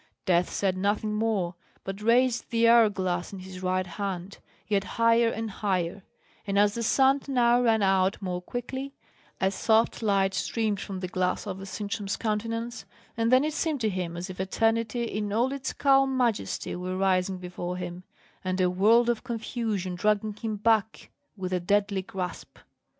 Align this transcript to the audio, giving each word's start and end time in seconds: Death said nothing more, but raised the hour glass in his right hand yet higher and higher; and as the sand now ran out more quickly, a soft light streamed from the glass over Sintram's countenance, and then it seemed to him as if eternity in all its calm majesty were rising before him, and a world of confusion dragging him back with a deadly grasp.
Death 0.25 0.49
said 0.49 0.75
nothing 0.77 1.13
more, 1.13 1.53
but 1.83 2.01
raised 2.01 2.49
the 2.49 2.67
hour 2.67 2.89
glass 2.89 3.31
in 3.31 3.37
his 3.37 3.61
right 3.61 3.85
hand 3.85 4.39
yet 4.67 4.83
higher 4.97 5.27
and 5.29 5.51
higher; 5.51 6.01
and 6.47 6.57
as 6.57 6.73
the 6.73 6.81
sand 6.81 7.27
now 7.29 7.61
ran 7.61 7.83
out 7.83 8.19
more 8.19 8.41
quickly, 8.41 8.95
a 9.39 9.51
soft 9.51 10.01
light 10.01 10.33
streamed 10.33 10.79
from 10.81 11.01
the 11.01 11.07
glass 11.07 11.45
over 11.45 11.67
Sintram's 11.67 12.17
countenance, 12.17 12.83
and 13.15 13.31
then 13.31 13.43
it 13.43 13.53
seemed 13.53 13.81
to 13.81 13.89
him 13.89 14.17
as 14.17 14.27
if 14.27 14.39
eternity 14.39 15.03
in 15.03 15.31
all 15.31 15.51
its 15.53 15.71
calm 15.71 16.17
majesty 16.17 16.75
were 16.75 16.97
rising 16.97 17.37
before 17.37 17.77
him, 17.77 18.03
and 18.43 18.59
a 18.59 18.71
world 18.71 19.07
of 19.07 19.23
confusion 19.23 19.93
dragging 19.93 20.33
him 20.33 20.55
back 20.55 21.11
with 21.37 21.53
a 21.53 21.59
deadly 21.59 22.01
grasp. 22.01 22.57